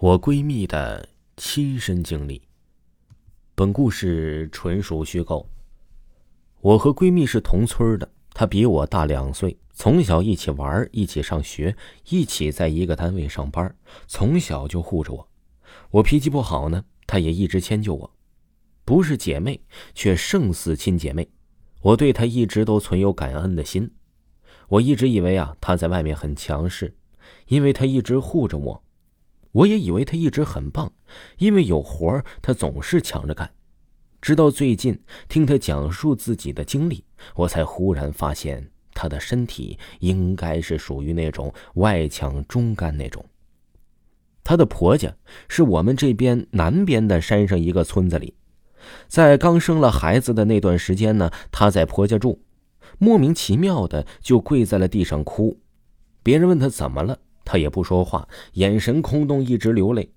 [0.00, 2.42] 我闺蜜的亲身经历。
[3.54, 5.48] 本故事纯属虚构。
[6.60, 11.76] 我和闺蜜是同村的，她比我大两岁，从小一起玩，一起上学，
[12.08, 13.74] 一起在一个单位上班，
[14.08, 15.28] 从小就护着我。
[15.92, 18.10] 我脾气不好呢，她也一直迁就我，
[18.84, 19.62] 不是姐妹，
[19.94, 21.30] 却胜似亲姐妹。
[21.80, 23.90] 我对她一直都存有感恩的心。
[24.68, 26.96] 我一直以为啊，她在外面很强势，
[27.46, 28.83] 因为她一直护着我。
[29.54, 30.92] 我也以为他一直很棒，
[31.38, 33.48] 因为有活儿他总是抢着干。
[34.20, 37.04] 直到最近听他讲述自己的经历，
[37.36, 43.24] 我才忽然发现他的身体应该是属于那种外强中干那种。
[44.42, 45.14] 她的婆家
[45.48, 48.34] 是我们这边南边的山上一个村子里，
[49.08, 52.42] 在刚生了孩子的那段时间呢，她在婆家住，
[52.98, 55.60] 莫名其妙的就跪在了地上哭。
[56.22, 57.18] 别人问她怎么了？
[57.44, 60.12] 他也不说话，眼神空洞，一直流泪。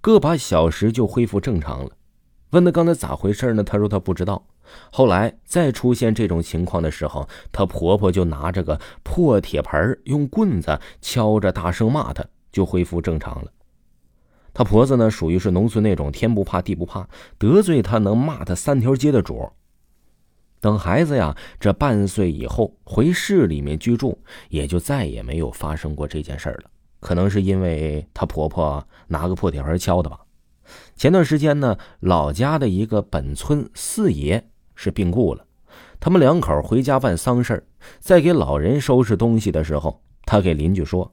[0.00, 1.90] 个把小时就恢复正常了。
[2.50, 3.64] 问他刚才咋回事呢？
[3.64, 4.46] 他说他不知道。
[4.90, 13.50] 后来再出现这种情况的时候，他婆婆就拿着个破铁盆，用棍子敲着，大声骂他，就恢复正常了。
[14.54, 19.50] 他婆子呢，属于是农村那种天不怕地不怕，得罪他能骂他三条街的主。
[20.62, 24.16] 等孩子呀，这半岁以后回市里面居住，
[24.48, 26.70] 也就再也没有发生过这件事了。
[27.00, 30.20] 可能是因为她婆婆拿个破铁盆敲的吧。
[30.94, 35.44] 前段时间呢，老家的一个本村四爷是病故了，
[35.98, 37.66] 他们两口回家办丧事
[37.98, 41.12] 在给老人收拾东西的时候，他给邻居说：“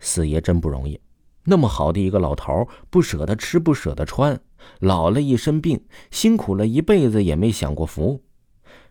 [0.00, 1.00] 四爷真不容易，
[1.44, 4.38] 那么好的一个老头，不舍得吃，不舍得穿，
[4.80, 8.22] 老了一身病，辛苦了一辈子也没享过福。”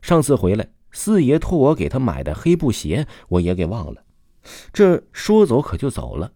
[0.05, 4.03] 上次回来，四爷托我给他买的黑布鞋，我也给忘了。
[4.71, 6.31] 这说走可就走了。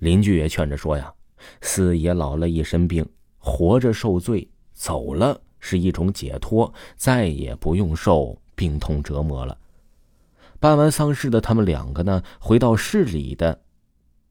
[0.00, 1.14] 邻居也劝着说呀
[1.62, 9.56] ：“四爷老了一身病，活着受罪，走了是一种解脱，再也不用受病痛折磨了。”
[10.58, 13.62] 办完丧事的他们两个呢，回到市里的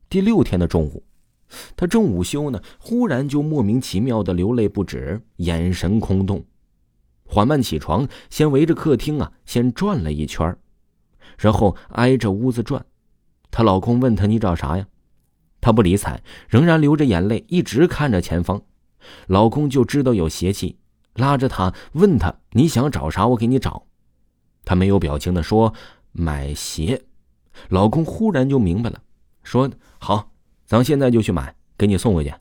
[0.09, 1.01] 第六天的中午，
[1.77, 6.43] 他正午休呢，忽然就莫名其妙的流泪不止，眼神空洞。
[7.33, 10.53] 缓慢起床，先围着客厅啊，先转了一圈
[11.37, 12.85] 然后挨着屋子转。
[13.49, 14.85] 她老公问她：“你找啥呀？”
[15.61, 18.61] 她不理睬，仍然流着眼泪，一直看着前方。
[19.27, 20.77] 老公就知道有邪气，
[21.13, 23.25] 拉着她问她：“你想找啥？
[23.27, 23.85] 我给你找。”
[24.65, 25.73] 她没有表情的说
[26.11, 27.01] ：“买鞋。”
[27.69, 29.01] 老公忽然就明白了，
[29.41, 30.33] 说：“好，
[30.65, 32.33] 咱现在就去买，给你送回去。”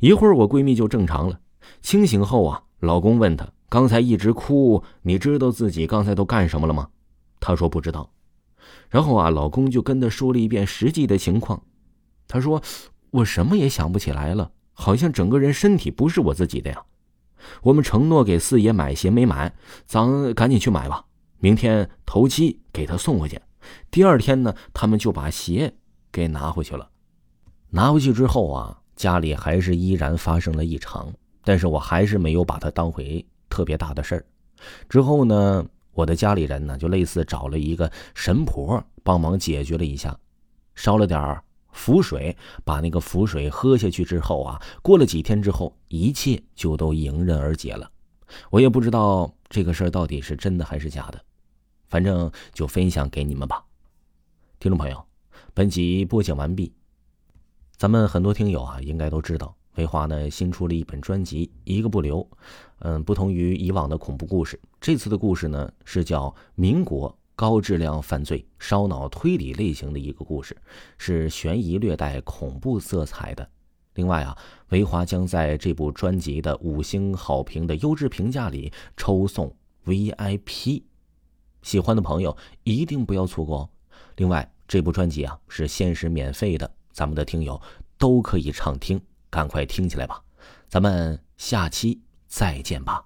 [0.00, 1.38] 一会儿我闺蜜就正常了。
[1.82, 3.48] 清醒后啊，老公问她。
[3.74, 6.90] 刚才一直哭，你知道自己刚才都干什么了吗？
[7.40, 8.08] 她说不知道。
[8.88, 11.60] 然后啊，老公就跟她说了一遍实际的情况。
[12.28, 12.62] 她说
[13.10, 16.84] ：“我什么也想不起来了，好像整个人身体不是我自己的呀。”
[17.62, 19.52] 我们承诺给四爷买鞋没买，
[19.86, 21.06] 咱赶紧去买吧。
[21.38, 23.40] 明天头七给他送回去。
[23.90, 25.74] 第二天呢，他们就把鞋
[26.12, 26.88] 给拿回去了。
[27.70, 31.12] 拿回去之后啊，家里还是依然发生了异常，
[31.42, 33.26] 但是我还是没有把它当回。
[33.54, 34.26] 特别大的事儿，
[34.88, 40.18] 之后呢，我的家里人呢就类似找了一个神婆帮忙解决了一下，
[40.74, 47.88] 烧了点儿符水，把那个符水喝下去之后啊，过了几天之后，一切就都迎刃而解了。
[48.50, 51.24] 我也不知道这个事儿到底是真的还是假的，
[51.86, 53.64] 反正就分享给你们吧。
[54.58, 55.06] 听众朋友，
[55.52, 56.72] 本集播讲完毕。
[57.76, 59.54] 咱们很多听友啊，应该都知道。
[59.76, 62.20] 维华呢新出了一本专辑《一个不留》，
[62.80, 70.56] 嗯，不同于以往的恐怖故事，这次的故事呢是叫民国高质量犯罪烧脑推理类型的一个故事，
[70.98, 73.48] 是悬疑略带恐怖色彩的。
[73.94, 74.36] 另外啊，
[74.68, 79.54] 维华将在这部专辑的五星好评的优质评价里抽送
[79.84, 80.82] VIP，
[81.62, 83.70] 喜欢的朋友一定不要错过哦。
[84.16, 87.60] 另外，这部专辑啊是限时免费的，咱们的听友
[87.98, 89.00] 都可以畅听。
[89.34, 90.22] 赶快听起来吧，
[90.68, 93.04] 咱们下期再见吧。